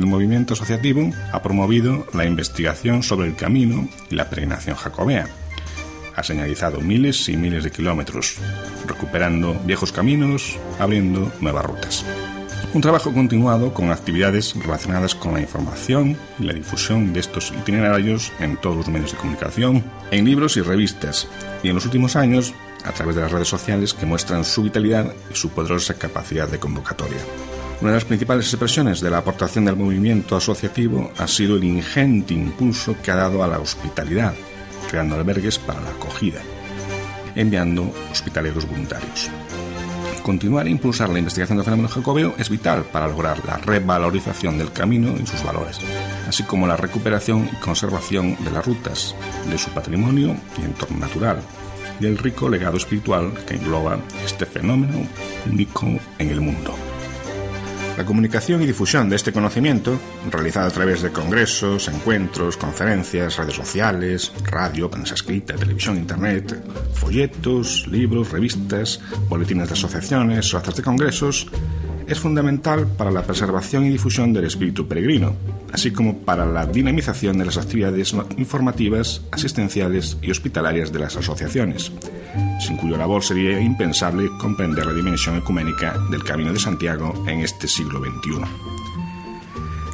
[0.00, 5.28] El movimiento asociativo ha promovido la investigación sobre el camino y la peregrinación jacobea.
[6.16, 8.38] Ha señalizado miles y miles de kilómetros,
[8.86, 12.06] recuperando viejos caminos, abriendo nuevas rutas.
[12.72, 18.32] Un trabajo continuado con actividades relacionadas con la información y la difusión de estos itinerarios
[18.40, 21.28] en todos los medios de comunicación, en libros y revistas,
[21.62, 22.54] y en los últimos años
[22.86, 26.58] a través de las redes sociales que muestran su vitalidad y su poderosa capacidad de
[26.58, 27.20] convocatoria.
[27.80, 32.34] Una de las principales expresiones de la aportación del movimiento asociativo ha sido el ingente
[32.34, 34.34] impulso que ha dado a la hospitalidad,
[34.90, 36.42] creando albergues para la acogida,
[37.34, 39.30] enviando hospitaleros voluntarios.
[40.22, 44.72] Continuar e impulsar la investigación del fenómeno jacobeo es vital para lograr la revalorización del
[44.72, 45.78] camino y sus valores,
[46.28, 49.14] así como la recuperación y conservación de las rutas,
[49.50, 51.40] de su patrimonio y entorno natural,
[51.98, 55.06] y el rico legado espiritual que engloba este fenómeno
[55.50, 55.86] único
[56.18, 56.89] en el mundo.
[58.00, 63.54] La comunicación y difusión de este conocimiento, realizada a través de congresos, encuentros, conferencias, redes
[63.54, 70.82] sociales, radio, prensa escrita, televisión, internet, folletos, libros, revistas, boletines de asociaciones o actas de
[70.82, 71.48] congresos,
[72.06, 75.36] es fundamental para la preservación y difusión del espíritu peregrino,
[75.70, 81.92] así como para la dinamización de las actividades informativas, asistenciales y hospitalarias de las asociaciones,
[82.58, 87.68] sin cuya labor sería impensable comprender la dimensión ecuménica del Camino de Santiago en este
[87.68, 88.44] siglo XXI.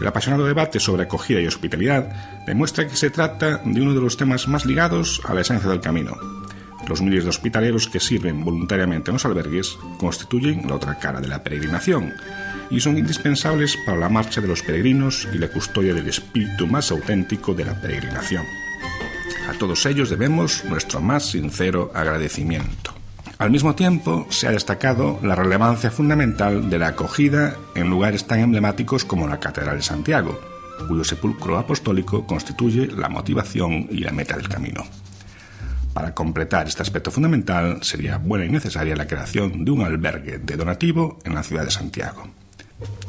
[0.01, 4.16] El apasionado debate sobre acogida y hospitalidad demuestra que se trata de uno de los
[4.16, 6.16] temas más ligados a la esencia del camino,
[6.89, 11.28] los miles de hospitaleros que sirven voluntariamente en los albergues constituyen la otra cara de
[11.28, 12.14] la peregrinación
[12.70, 16.91] y son indispensables para la marcha de los peregrinos y la custodia del espíritu más
[16.91, 18.45] auténtico de la peregrinación.
[19.49, 22.92] A todos ellos debemos nuestro más sincero agradecimiento.
[23.38, 28.40] Al mismo tiempo, se ha destacado la relevancia fundamental de la acogida en lugares tan
[28.40, 30.40] emblemáticos como la Catedral de Santiago,
[30.88, 34.84] cuyo sepulcro apostólico constituye la motivación y la meta del camino.
[35.92, 40.57] Para completar este aspecto fundamental, sería buena y necesaria la creación de un albergue de
[40.57, 42.28] donativo en la ciudad de Santiago.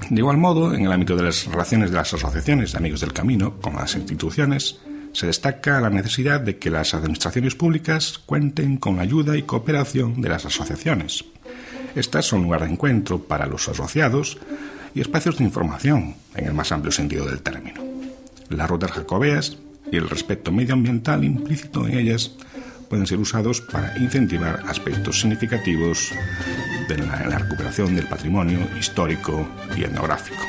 [0.09, 3.11] De igual modo, en el ámbito de las relaciones de las asociaciones de amigos del
[3.11, 4.79] camino con las instituciones,
[5.18, 10.22] se destaca la necesidad de que las administraciones públicas cuenten con la ayuda y cooperación
[10.22, 11.26] de las asociaciones.
[11.95, 14.38] Estas son lugar de encuentro para los asociados
[14.93, 17.84] y espacios de información, en el más amplio sentido del término.
[18.49, 19.57] Las rutas jacobeas
[19.91, 22.34] y el respeto medioambiental implícito en ellas
[22.88, 26.11] pueden ser usados para incentivar aspectos significativos
[26.88, 30.43] de la, recuperación del patrimonio histórico y etnográfico.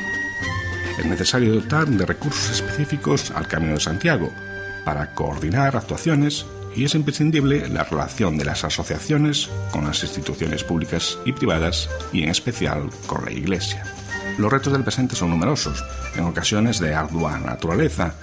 [0.99, 4.31] Es necesario dotar de recursos específicos al Camino de Santiago
[4.89, 11.19] para coordinar actuaciones y es imprescindible la relación de las asociaciones con las instituciones públicas
[11.25, 13.83] y privadas y en especial con la Iglesia.
[14.39, 15.85] Los retos del presente son numerosos,
[16.15, 18.15] en ocasiones de ardua naturaleza,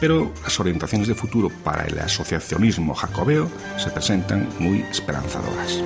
[0.00, 5.78] pero las orientaciones de futuro para el asociacionismo jacobeo se presentan muy esperanzadoras.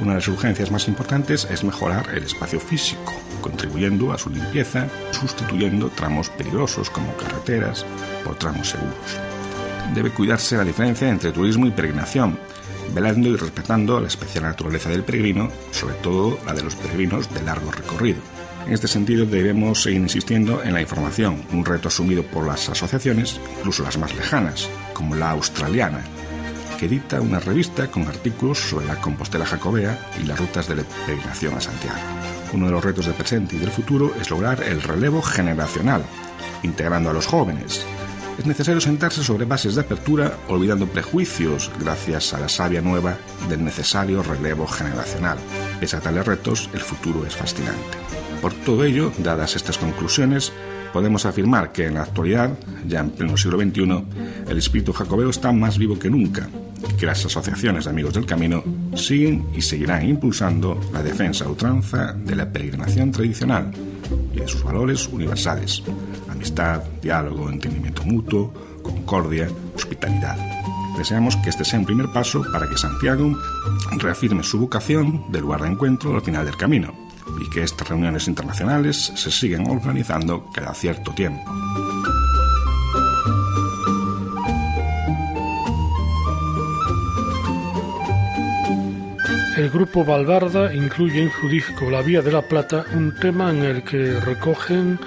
[0.00, 3.12] Una de las urgencias más importantes es mejorar el espacio físico,
[3.42, 7.84] contribuyendo a su limpieza, sustituyendo tramos peligrosos como carreteras
[8.24, 8.96] por tramos seguros.
[9.94, 12.38] Debe cuidarse la diferencia entre turismo y peregrinación,
[12.94, 17.42] velando y respetando la especial naturaleza del peregrino, sobre todo la de los peregrinos de
[17.42, 18.20] largo recorrido.
[18.66, 23.40] En este sentido, debemos seguir insistiendo en la información, un reto asumido por las asociaciones,
[23.58, 26.02] incluso las más lejanas, como la australiana,
[26.78, 30.84] que edita una revista con artículos sobre la Compostela Jacobea y las rutas de la
[31.06, 32.21] peregrinación a Santiago.
[32.52, 36.02] Uno de los retos del presente y del futuro es lograr el relevo generacional,
[36.62, 37.86] integrando a los jóvenes.
[38.38, 43.16] Es necesario sentarse sobre bases de apertura, olvidando prejuicios, gracias a la savia nueva
[43.48, 45.38] del necesario relevo generacional.
[45.80, 47.98] Pese a tales retos, el futuro es fascinante.
[48.40, 50.52] Por todo ello, dadas estas conclusiones,
[50.92, 52.50] podemos afirmar que en la actualidad,
[52.86, 54.04] ya en pleno siglo XXI,
[54.48, 56.48] el espíritu jacobeo está más vivo que nunca
[56.88, 58.62] y que las asociaciones de amigos del camino
[58.94, 63.70] siguen y seguirán impulsando la defensa a ultranza de la peregrinación tradicional
[64.32, 65.82] y de sus valores universales,
[66.28, 70.36] amistad, diálogo, entendimiento mutuo, concordia, hospitalidad.
[70.96, 73.34] Deseamos que este sea un primer paso para que Santiago
[73.98, 77.01] reafirme su vocación de lugar de encuentro al final del camino
[77.40, 81.42] y que estas reuniones internacionales se sigan organizando cada cierto tiempo.
[89.56, 93.62] El grupo Valbarda incluye en su disco La Vía de la Plata un tema en
[93.62, 94.98] el que recogen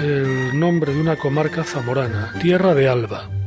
[0.00, 3.39] el nombre de una comarca zamorana, Tierra de Alba.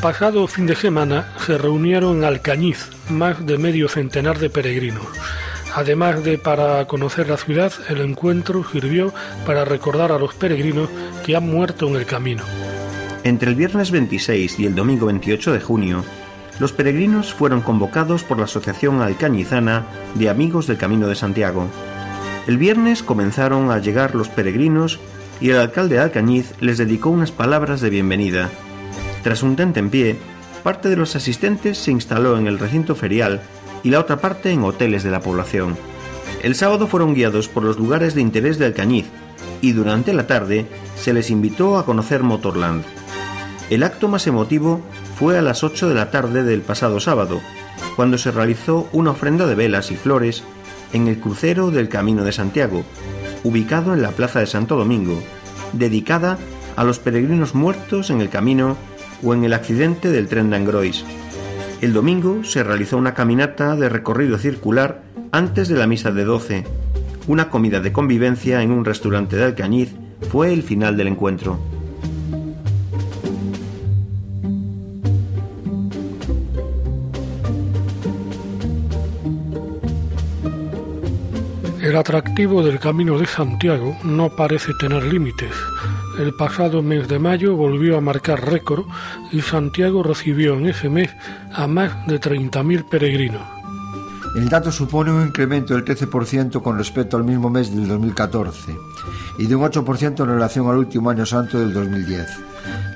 [0.00, 5.06] Pasado fin de semana se reunieron en Alcañiz más de medio centenar de peregrinos.
[5.74, 9.12] Además de para conocer la ciudad, el encuentro sirvió
[9.44, 10.88] para recordar a los peregrinos
[11.24, 12.44] que han muerto en el camino.
[13.24, 16.04] Entre el viernes 26 y el domingo 28 de junio,
[16.60, 21.66] los peregrinos fueron convocados por la Asociación Alcañizana de Amigos del Camino de Santiago.
[22.46, 25.00] El viernes comenzaron a llegar los peregrinos
[25.40, 28.48] y el alcalde de Alcañiz les dedicó unas palabras de bienvenida.
[29.28, 30.16] Tras un tente en pie,
[30.62, 33.42] parte de los asistentes se instaló en el recinto ferial
[33.82, 35.76] y la otra parte en hoteles de la población.
[36.42, 39.04] El sábado fueron guiados por los lugares de interés de Alcañiz
[39.60, 40.64] y durante la tarde
[40.96, 42.84] se les invitó a conocer Motorland.
[43.68, 44.80] El acto más emotivo
[45.18, 47.42] fue a las 8 de la tarde del pasado sábado,
[47.96, 50.42] cuando se realizó una ofrenda de velas y flores
[50.94, 52.82] en el crucero del Camino de Santiago,
[53.44, 55.22] ubicado en la Plaza de Santo Domingo,
[55.74, 56.38] dedicada
[56.76, 58.78] a los peregrinos muertos en el camino
[59.22, 61.04] o en el accidente del tren de Angrois.
[61.80, 65.02] El domingo se realizó una caminata de recorrido circular
[65.32, 66.64] antes de la misa de 12.
[67.28, 69.94] Una comida de convivencia en un restaurante de Alcañiz
[70.30, 71.58] fue el final del encuentro.
[81.88, 85.54] El atractivo del Camino de Santiago no parece tener límites.
[86.18, 88.84] El pasado mes de mayo volvió a marcar récord
[89.30, 91.10] y Santiago recibió en ese mes
[91.52, 93.42] a más de 30.000 peregrinos.
[94.36, 98.76] El dato supone un incremento del 13% con respecto al mismo mes del 2014
[99.38, 102.28] y de un 8% en relación al último año santo del 2010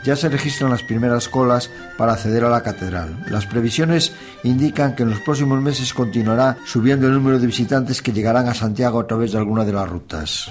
[0.04, 3.24] ya se registran las primeras colas para acceder a la catedral.
[3.30, 4.12] Las previsiones
[4.42, 8.54] indican que en los próximos meses continuará subiendo el número de visitantes que llegarán a
[8.54, 10.50] Santiago a través de alguna de las rutas.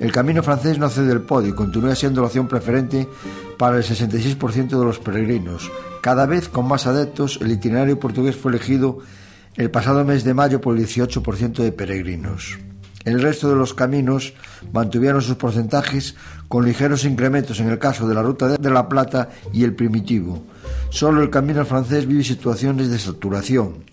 [0.00, 3.08] El camino francés no cede el podio y continúa siendo la opción preferente
[3.56, 5.70] para el 66% de los peregrinos.
[6.02, 8.98] Cada vez con más adeptos, el itinerario portugués fue elegido
[9.56, 12.58] el pasado mes de mayo por el 18% de peregrinos.
[13.06, 14.34] El resto de los caminos
[14.72, 16.16] mantuvieron sus porcentajes
[16.48, 20.44] con ligeros incrementos en el caso de la Ruta de la Plata y el Primitivo.
[20.90, 23.84] Solo el camino francés vive situaciones de saturación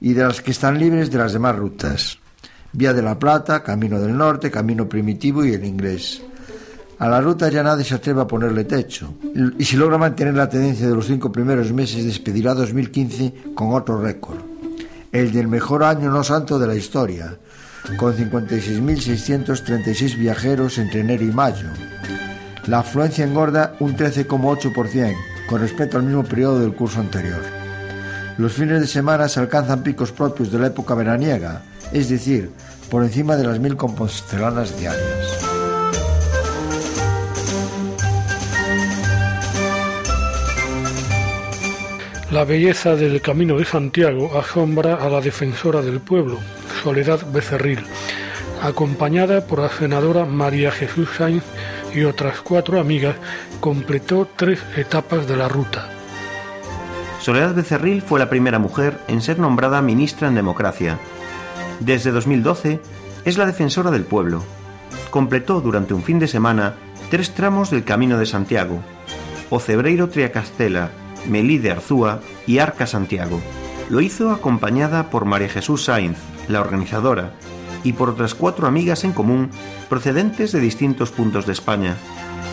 [0.00, 2.18] y de las que están libres de las demás rutas.
[2.72, 6.22] Vía de la Plata, Camino del Norte, Camino Primitivo y el Inglés.
[6.98, 9.14] A la ruta ya nadie se atreve a ponerle techo.
[9.58, 14.00] Y si logra mantener la tendencia de los cinco primeros meses, despedirá 2015 con otro
[14.00, 14.38] récord.
[15.10, 17.36] El del mejor año no santo de la historia,
[17.96, 21.68] con 56.636 viajeros entre enero y mayo.
[22.66, 25.16] La afluencia engorda un 13,8%
[25.48, 27.42] con respecto al mismo periodo del curso anterior.
[28.38, 31.62] Los fines de semana se alcanzan picos propios de la época veraniega,
[31.92, 32.50] es decir,
[32.90, 35.42] por encima de las mil compostelanas diarias.
[42.30, 46.38] La belleza del Camino de Santiago asombra a la defensora del pueblo,
[46.82, 47.80] Soledad Becerril,
[48.62, 51.44] acompañada por la senadora María Jesús Sainz
[51.94, 53.16] y otras cuatro amigas,
[53.60, 55.90] completó tres etapas de la ruta.
[57.20, 60.98] Soledad Becerril fue la primera mujer en ser nombrada ministra en democracia.
[61.84, 62.80] Desde 2012
[63.24, 64.44] es la defensora del pueblo.
[65.10, 66.74] Completó durante un fin de semana
[67.10, 68.80] tres tramos del Camino de Santiago,
[69.50, 70.90] Ocebreiro Triacastela,
[71.28, 73.40] Melí de Arzúa y Arca Santiago.
[73.90, 77.32] Lo hizo acompañada por María Jesús Sainz, la organizadora,
[77.82, 79.50] y por otras cuatro amigas en común
[79.88, 81.96] procedentes de distintos puntos de España.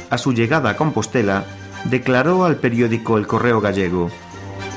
[0.09, 1.45] A su llegada a Compostela,
[1.83, 4.09] declaró al periódico El Correo Gallego,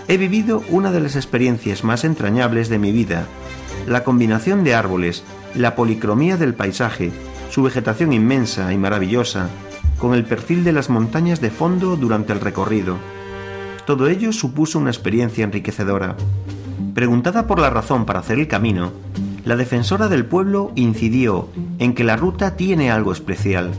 [0.08, 3.26] He vivido una de las experiencias más entrañables de mi vida,
[3.86, 7.12] la combinación de árboles, la policromía del paisaje,
[7.50, 9.48] su vegetación inmensa y maravillosa,
[9.98, 12.96] con el perfil de las montañas de fondo durante el recorrido.
[13.86, 16.16] Todo ello supuso una experiencia enriquecedora.
[16.94, 18.92] Preguntada por la razón para hacer el camino,
[19.44, 21.48] la defensora del pueblo incidió
[21.78, 23.72] en que la ruta tiene algo especial.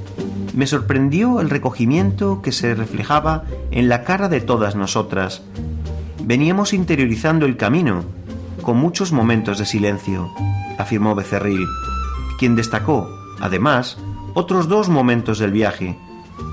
[0.53, 5.41] Me sorprendió el recogimiento que se reflejaba en la cara de todas nosotras.
[6.23, 8.03] Veníamos interiorizando el camino,
[8.63, 10.33] con muchos momentos de silencio,
[10.79, 11.67] afirmó Becerril,
[12.39, 13.07] quien destacó,
[13.39, 13.97] además,
[14.33, 15.99] otros dos momentos del viaje,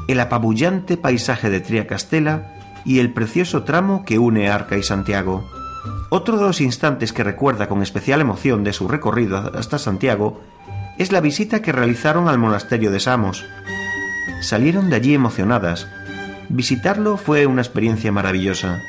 [0.09, 2.53] el apabullante paisaje de Triacastela
[2.85, 5.45] y el precioso tramo que une Arca y Santiago.
[6.11, 10.41] Otro de los instantes que recuerda con especial emoción de su recorrido hasta Santiago
[10.99, 13.45] es la visita que realizaron al monasterio de Samos.
[14.43, 15.87] Salieron de allí emocionadas.
[16.49, 18.81] Visitarlo fue una experiencia maravillosa.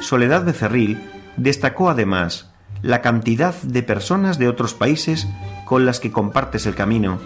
[0.00, 2.50] Soledad Becerril destacó además
[2.82, 5.26] la cantidad de personas de otros países
[5.64, 7.18] con las que compartes el camino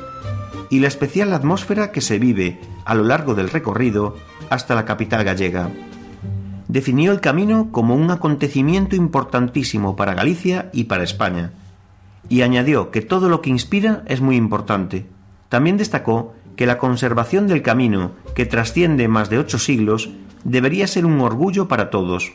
[0.71, 4.17] y la especial atmósfera que se vive a lo largo del recorrido
[4.51, 5.71] hasta la capital gallega.
[6.69, 11.53] definió el camino como un acontecimiento importantísimo para Galicia y para España,
[12.29, 15.07] y añadió que todo lo que inspira es muy importante.
[15.49, 20.11] También destacó que la conservación del camino, que trasciende más de ocho siglos,
[20.45, 22.33] debería ser un orgullo para todos.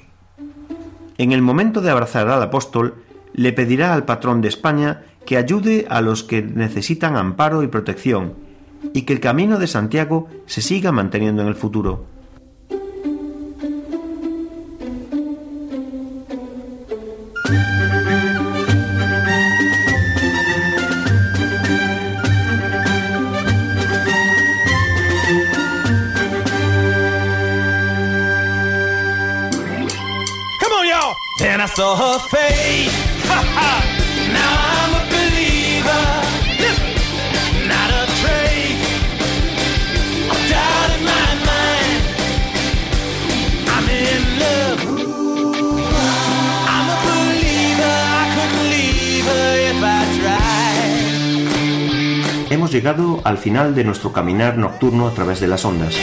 [1.17, 2.95] En el momento de abrazar al apóstol,
[3.33, 8.33] le pedirá al patrón de España que ayude a los que necesitan amparo y protección,
[8.93, 12.12] y que el camino de Santiago se siga manteniendo en el futuro.
[31.83, 32.95] Saw her face.
[34.39, 36.05] now I'm a believer.
[36.63, 36.91] Listen,
[37.71, 38.87] not a trace
[40.31, 42.01] of doubt in my mind.
[43.75, 44.81] I'm in love.
[46.73, 47.95] I'm a believer.
[48.21, 51.01] I couldn't leave her if I tried.
[52.53, 55.95] Hemos llegado al final de nuestro caminar nocturno a través de las ondas.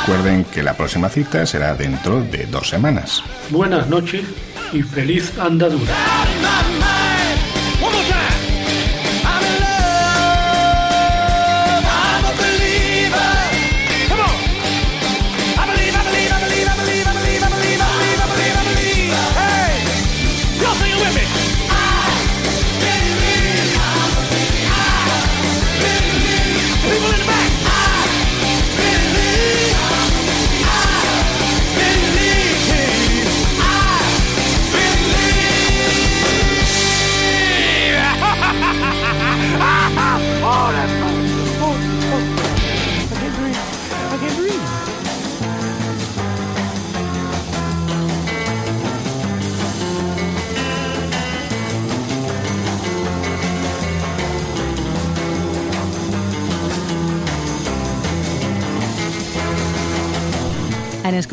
[0.00, 3.22] Recuerden que la próxima cita será dentro de dos semanas.
[3.50, 4.24] Buenas noches
[4.72, 5.92] y feliz andadura.